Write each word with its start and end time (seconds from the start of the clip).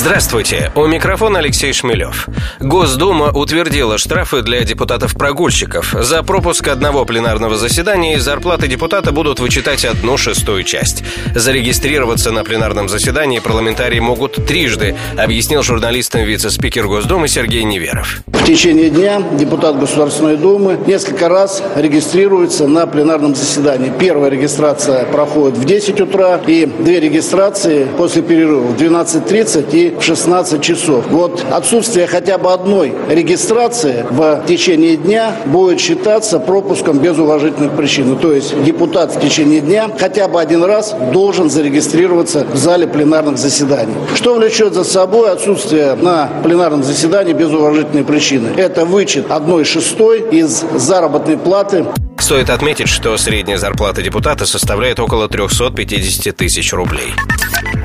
Здравствуйте, 0.00 0.72
у 0.76 0.86
микрофона 0.86 1.40
Алексей 1.40 1.74
Шмелев. 1.74 2.26
Госдума 2.58 3.32
утвердила 3.34 3.98
штрафы 3.98 4.40
для 4.40 4.64
депутатов-прогульщиков. 4.64 5.94
За 6.00 6.22
пропуск 6.22 6.66
одного 6.68 7.04
пленарного 7.04 7.58
заседания 7.58 8.14
из 8.14 8.22
зарплаты 8.22 8.66
депутата 8.66 9.12
будут 9.12 9.40
вычитать 9.40 9.84
одну 9.84 10.16
шестую 10.16 10.64
часть. 10.64 11.04
Зарегистрироваться 11.34 12.32
на 12.32 12.44
пленарном 12.44 12.88
заседании 12.88 13.40
парламентарии 13.40 14.00
могут 14.00 14.46
трижды, 14.46 14.96
объяснил 15.18 15.62
журналистам 15.62 16.22
вице-спикер 16.22 16.86
Госдумы 16.86 17.28
Сергей 17.28 17.64
Неверов. 17.64 18.22
В 18.28 18.44
течение 18.44 18.88
дня 18.88 19.20
депутат 19.32 19.78
Государственной 19.78 20.38
Думы 20.38 20.78
несколько 20.86 21.28
раз 21.28 21.62
регистрируется 21.76 22.66
на 22.66 22.86
пленарном 22.86 23.34
заседании. 23.34 23.92
Первая 23.98 24.30
регистрация 24.30 25.04
проходит 25.04 25.58
в 25.58 25.66
10 25.66 26.00
утра 26.00 26.40
и 26.46 26.64
две 26.64 27.00
регистрации 27.00 27.86
после 27.98 28.22
перерыва 28.22 28.62
в 28.62 28.76
12.30 28.80 29.68
и 29.76 29.89
в 29.98 30.02
16 30.02 30.62
часов. 30.62 31.04
Вот 31.08 31.44
отсутствие 31.50 32.06
хотя 32.06 32.38
бы 32.38 32.52
одной 32.52 32.94
регистрации 33.08 34.04
в 34.10 34.44
течение 34.46 34.96
дня 34.96 35.36
будет 35.46 35.80
считаться 35.80 36.38
пропуском 36.38 36.98
без 36.98 37.18
уважительных 37.18 37.72
причин. 37.72 38.16
То 38.18 38.32
есть 38.32 38.62
депутат 38.62 39.14
в 39.14 39.20
течение 39.20 39.60
дня 39.60 39.90
хотя 39.98 40.28
бы 40.28 40.40
один 40.40 40.64
раз 40.64 40.94
должен 41.12 41.50
зарегистрироваться 41.50 42.44
в 42.44 42.56
зале 42.56 42.86
пленарных 42.86 43.38
заседаний. 43.38 43.94
Что 44.14 44.34
влечет 44.34 44.74
за 44.74 44.84
собой 44.84 45.30
отсутствие 45.32 45.94
на 45.94 46.28
пленарном 46.42 46.82
заседании 46.82 47.32
без 47.32 47.50
уважительной 47.50 48.04
причины? 48.04 48.50
Это 48.56 48.84
вычет 48.84 49.30
одной 49.30 49.64
шестой 49.64 50.20
из 50.30 50.64
заработной 50.76 51.36
платы 51.36 51.86
Стоит 52.20 52.50
отметить, 52.50 52.88
что 52.88 53.16
средняя 53.16 53.56
зарплата 53.56 54.02
депутата 54.02 54.46
составляет 54.46 55.00
около 55.00 55.28
350 55.28 56.36
тысяч 56.36 56.72
рублей. 56.72 57.14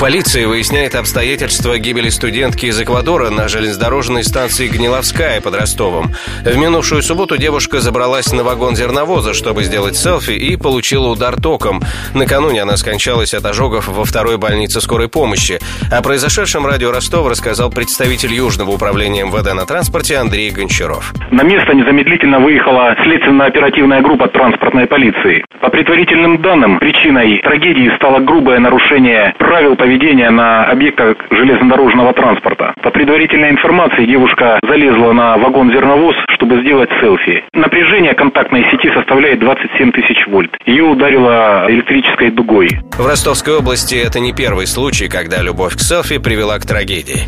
Полиция 0.00 0.46
выясняет 0.46 0.94
обстоятельства 0.94 1.76
гибели 1.76 2.08
студентки 2.08 2.66
из 2.66 2.80
Эквадора 2.80 3.30
на 3.30 3.48
железнодорожной 3.48 4.22
станции 4.22 4.68
Гниловская 4.68 5.40
под 5.40 5.56
Ростовом. 5.56 6.12
В 6.44 6.56
минувшую 6.56 7.02
субботу 7.02 7.36
девушка 7.36 7.80
забралась 7.80 8.32
на 8.32 8.44
вагон 8.44 8.76
зерновоза, 8.76 9.34
чтобы 9.34 9.64
сделать 9.64 9.96
селфи, 9.96 10.30
и 10.30 10.56
получила 10.56 11.08
удар 11.08 11.34
током. 11.34 11.80
Накануне 12.14 12.62
она 12.62 12.76
скончалась 12.76 13.34
от 13.34 13.44
ожогов 13.44 13.88
во 13.88 14.04
второй 14.04 14.38
больнице 14.38 14.80
скорой 14.80 15.08
помощи. 15.08 15.58
О 15.90 16.00
произошедшем 16.00 16.64
радио 16.64 16.92
Ростов 16.92 17.28
рассказал 17.28 17.68
представитель 17.70 18.32
Южного 18.32 18.70
управления 18.70 19.24
МВД 19.24 19.52
на 19.52 19.66
транспорте 19.66 20.16
Андрей 20.18 20.52
Гончаров. 20.52 21.12
На 21.32 21.42
место 21.42 21.74
незамедлительно 21.74 22.38
выехала 22.38 22.94
следственно-оперативная 23.02 24.00
группа 24.00 24.28
транспортной 24.28 24.86
полиции. 24.86 25.44
По 25.60 25.70
предварительным 25.70 26.40
данным, 26.40 26.78
причиной 26.78 27.40
трагедии 27.42 27.90
стало 27.96 28.20
грубое 28.20 28.60
нарушение 28.60 29.34
правил 29.38 29.74
поведения 29.74 29.87
поведения 29.88 30.28
на 30.28 30.64
объектах 30.66 31.16
железнодорожного 31.30 32.12
транспорта. 32.12 32.74
По 32.82 32.90
предварительной 32.90 33.48
информации, 33.48 34.04
девушка 34.04 34.60
залезла 34.68 35.12
на 35.12 35.38
вагон-зерновоз, 35.38 36.14
чтобы 36.28 36.60
сделать 36.60 36.90
селфи. 37.00 37.42
Напряжение 37.54 38.12
контактной 38.12 38.64
сети 38.70 38.92
составляет 38.92 39.40
27 39.40 39.92
тысяч 39.92 40.26
вольт. 40.26 40.54
Ее 40.66 40.84
ударило 40.84 41.64
электрической 41.68 42.30
дугой. 42.30 42.68
В 42.98 43.06
Ростовской 43.06 43.56
области 43.56 43.94
это 43.94 44.20
не 44.20 44.34
первый 44.34 44.66
случай, 44.66 45.08
когда 45.08 45.40
любовь 45.40 45.74
к 45.74 45.80
селфи 45.80 46.18
привела 46.18 46.58
к 46.58 46.66
трагедии. 46.66 47.24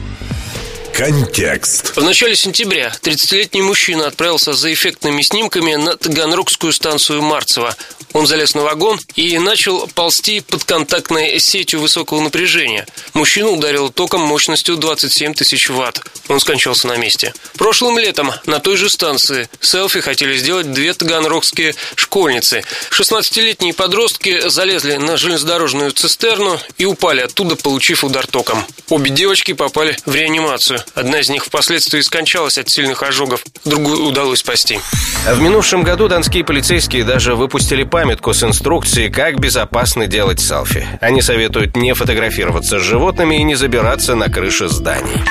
Контекст. 0.95 1.97
В 1.97 2.03
начале 2.03 2.37
сентября 2.37 2.93
30-летний 3.03 3.63
мужчина 3.63 4.07
отправился 4.07 4.53
за 4.53 4.73
эффектными 4.73 5.23
снимками 5.23 5.75
на 5.75 5.97
Таганрогскую 5.97 6.73
станцию 6.73 7.23
Марцево. 7.23 7.75
Он 8.13 8.27
залез 8.27 8.55
на 8.55 8.63
вагон 8.63 8.99
и 9.15 9.39
начал 9.39 9.87
ползти 9.95 10.41
под 10.41 10.65
контактной 10.65 11.39
сетью 11.39 11.81
высокого 11.81 12.21
напряжения. 12.21 12.87
Мужчину 13.15 13.53
ударило 13.53 13.91
током 13.91 14.23
мощностью 14.23 14.77
27 14.77 15.35
тысяч 15.35 15.71
ватт. 15.71 16.03
Он 16.29 16.41
скончался 16.41 16.89
на 16.89 16.97
месте. 16.97 17.33
Прошлым 17.55 17.99
летом 17.99 18.33
на 18.47 18.59
той 18.59 18.77
же 18.77 18.91
станции 18.91 19.49
селфи 19.61 20.01
хотели 20.01 20.37
сделать 20.37 20.73
две 20.73 20.93
таганрогские 20.93 21.75
школьницы. 21.95 22.65
16-летние 22.91 23.75
подростки 23.75 24.49
залезли 24.49 24.97
на 24.97 25.17
железнодорожную 25.17 25.93
цистерну 25.93 26.59
и 26.79 26.85
упали 26.85 27.21
оттуда, 27.21 27.55
получив 27.55 28.03
удар 28.03 28.27
током. 28.27 28.65
Обе 28.89 29.11
девочки 29.11 29.53
попали 29.53 29.97
в 30.05 30.15
реанимацию. 30.15 30.80
Одна 30.95 31.21
из 31.21 31.29
них 31.29 31.45
впоследствии 31.45 32.01
скончалась 32.01 32.59
от 32.59 32.69
сильных 32.69 33.03
ожогов, 33.03 33.45
другую 33.65 34.05
удалось 34.05 34.41
спасти. 34.41 34.81
В 35.27 35.41
минувшем 35.41 35.83
году 35.83 36.09
донские 36.09 36.45
полицейские 36.45 37.05
даже 37.05 37.35
выпустили 37.35 37.85
памятку 37.85 38.33
с 38.35 38.43
инструкцией, 38.43 39.11
как 39.11 39.39
безопасно 39.39 40.07
делать 40.07 40.41
селфи. 40.41 40.87
Они 41.01 41.23
советуют 41.23 41.77
не 41.77 41.95
фотографироваться 41.95 42.79
с 42.79 42.83
животными 42.83 43.37
и 43.37 43.43
не 43.43 43.55
забираться 43.55 44.15
на 44.15 44.29
крыши 44.31 44.69
зданий. 44.69 45.23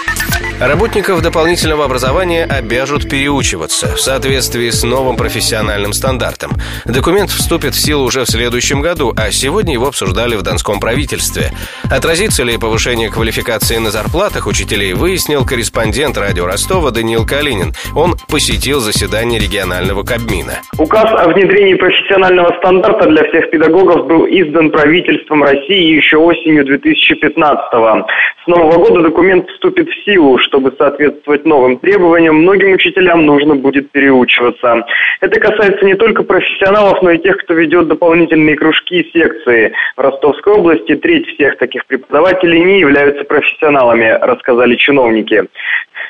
Работников 0.60 1.22
дополнительного 1.22 1.86
образования 1.86 2.44
обяжут 2.44 3.10
переучиваться 3.10 3.96
в 3.96 4.02
соответствии 4.02 4.70
с 4.70 4.84
новым 4.84 5.16
профессиональным 5.16 5.94
стандартом. 5.94 6.52
Документ 6.86 7.30
вступит 7.30 7.76
в 7.76 7.80
силу 7.80 8.04
уже 8.04 8.26
в 8.26 8.30
следующем 8.30 8.82
году, 8.82 9.14
а 9.16 9.32
сегодня 9.32 9.72
его 9.72 9.88
обсуждали 9.88 10.36
в 10.36 10.42
Донском 10.42 10.82
правительстве. 10.82 11.52
Отразится 11.90 12.44
ли 12.44 12.58
повышение 12.58 13.10
квалификации 13.10 13.78
на 13.78 13.90
зарплатах 13.90 14.48
учителей, 14.48 14.94
выяснил 14.94 15.46
корреспондент 15.46 16.18
радио 16.18 16.46
Ростова 16.46 16.92
Даниил 16.92 17.26
Калинин. 17.26 17.72
Он 17.96 18.16
посетил 18.30 18.82
заседание 18.82 19.40
регионального 19.40 20.04
Кабмина. 20.04 20.60
Указ 20.78 21.06
о 21.06 21.30
внедрении 21.30 21.76
профессионального 21.76 22.54
стандарта 22.58 23.08
для 23.08 23.24
всех 23.30 23.50
педагогов 23.50 24.08
был 24.08 24.26
издан 24.26 24.72
правительством 24.72 25.42
России 25.42 25.96
еще 25.96 26.18
осенью 26.18 26.66
2015 26.66 27.74
-го. 27.74 28.04
Нового 28.50 28.80
года 28.80 29.04
документ 29.04 29.48
вступит 29.48 29.88
в 29.90 30.06
силу, 30.06 30.40
чтобы 30.40 30.74
соответствовать 30.76 31.46
новым 31.46 31.78
требованиям, 31.78 32.38
многим 32.38 32.72
учителям 32.72 33.24
нужно 33.24 33.54
будет 33.54 33.92
переучиваться. 33.92 34.88
Это 35.22 35.40
касается 35.40 35.86
не 35.86 35.94
только 35.94 36.24
профессионалов, 36.24 37.00
но 37.04 37.12
и 37.12 37.20
тех, 37.20 37.38
кто 37.38 37.54
ведет 37.54 37.88
дополнительные 37.88 38.56
кружки 38.56 39.02
и 39.02 39.12
секции. 39.12 39.74
В 39.96 40.02
Ростовской 40.02 40.54
области 40.54 40.96
треть 40.96 41.28
всех 41.28 41.60
таких 41.60 41.86
преподавателей 41.86 42.64
не 42.64 42.80
являются 42.80 43.24
профессионалами, 43.24 44.18
рассказали 44.20 44.74
чиновники. 44.78 45.44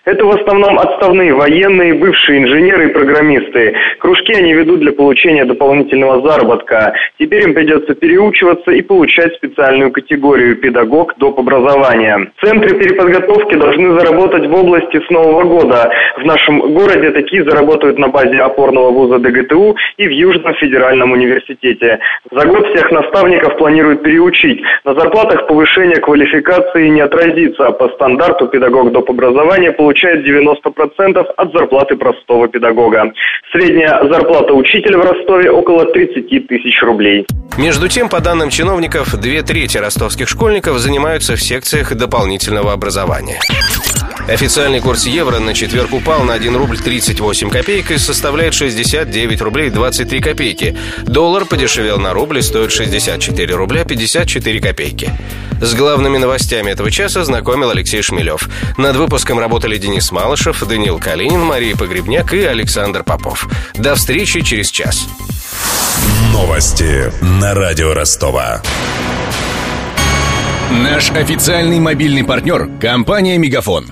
Это 0.05 0.25
в 0.25 0.31
основном 0.31 0.79
отставные 0.79 1.33
военные, 1.33 1.93
бывшие 1.93 2.39
инженеры 2.39 2.89
и 2.89 2.93
программисты. 2.93 3.75
Кружки 3.99 4.33
они 4.33 4.53
ведут 4.53 4.79
для 4.79 4.91
получения 4.91 5.45
дополнительного 5.45 6.27
заработка. 6.27 6.93
Теперь 7.19 7.43
им 7.43 7.53
придется 7.53 7.93
переучиваться 7.95 8.71
и 8.71 8.81
получать 8.81 9.35
специальную 9.35 9.91
категорию 9.91 10.55
педагог 10.55 11.13
доп. 11.17 11.39
образования. 11.39 12.31
Центры 12.43 12.77
переподготовки 12.77 13.55
должны 13.55 13.99
заработать 13.99 14.47
в 14.47 14.53
области 14.53 14.99
с 15.05 15.09
нового 15.09 15.43
года. 15.43 15.91
В 16.17 16.25
нашем 16.25 16.59
городе 16.73 17.11
такие 17.11 17.43
заработают 17.43 17.99
на 17.99 18.07
базе 18.07 18.37
опорного 18.37 18.91
вуза 18.91 19.19
ДГТУ 19.19 19.75
и 19.97 20.07
в 20.07 20.11
Южном 20.11 20.53
федеральном 20.55 21.11
университете. 21.11 21.99
За 22.31 22.47
год 22.47 22.67
всех 22.69 22.91
наставников 22.91 23.57
планируют 23.57 24.01
переучить. 24.01 24.61
На 24.85 24.93
зарплатах 24.95 25.47
повышение 25.47 25.97
квалификации 25.97 26.87
не 26.87 27.01
отразится. 27.01 27.67
а 27.67 27.71
По 27.71 27.89
стандарту 27.89 28.47
педагог 28.47 28.91
доп. 28.91 29.09
образования 29.09 29.71
получает 29.71 29.98
получает 29.99 30.25
90% 30.25 31.17
от 31.37 31.53
зарплаты 31.53 31.95
простого 31.95 32.47
педагога. 32.47 33.11
Средняя 33.51 33.99
зарплата 34.11 34.53
учителя 34.53 34.97
в 34.97 35.01
Ростове 35.01 35.51
около 35.51 35.85
30 35.85 36.47
тысяч 36.47 36.81
рублей. 36.81 37.25
Между 37.57 37.87
тем, 37.87 38.09
по 38.09 38.21
данным 38.21 38.49
чиновников, 38.49 39.15
две 39.19 39.41
трети 39.41 39.77
ростовских 39.77 40.27
школьников 40.29 40.77
занимаются 40.77 41.35
в 41.35 41.41
секциях 41.41 41.95
дополнительного 41.95 42.73
образования. 42.73 43.39
Официальный 44.27 44.79
курс 44.79 45.05
евро 45.05 45.39
на 45.39 45.53
четверг 45.53 45.93
упал 45.93 46.23
на 46.23 46.33
1 46.33 46.55
рубль 46.55 46.79
38 46.79 47.49
копеек 47.49 47.91
и 47.91 47.97
составляет 47.97 48.53
69 48.53 49.41
рублей 49.41 49.69
23 49.69 50.21
копейки. 50.21 50.77
Доллар 51.03 51.45
подешевел 51.45 51.99
на 51.99 52.13
рубль 52.13 52.39
и 52.39 52.41
стоит 52.41 52.71
64 52.71 53.55
рубля 53.55 53.85
54 53.85 54.59
копейки. 54.59 55.11
С 55.61 55.73
главными 55.73 56.17
новостями 56.17 56.71
этого 56.71 56.91
часа 56.91 57.23
знакомил 57.23 57.71
Алексей 57.71 58.01
Шмелев. 58.01 58.49
Над 58.77 58.95
выпуском 58.95 59.39
работали 59.39 59.77
Денис 59.77 60.11
Малышев, 60.11 60.63
Даниил 60.65 60.99
Калинин, 60.99 61.41
Мария 61.41 61.75
Погребняк 61.75 62.33
и 62.33 62.43
Александр 62.43 63.03
Попов. 63.03 63.47
До 63.75 63.95
встречи 63.95 64.41
через 64.41 64.71
час. 64.71 65.07
Новости 66.31 67.11
на 67.21 67.53
радио 67.53 67.93
Ростова. 67.93 68.61
Наш 70.71 71.09
официальный 71.11 71.79
мобильный 71.79 72.23
партнер– 72.23 72.69
компания 72.81 73.37
«Мегафон». 73.37 73.91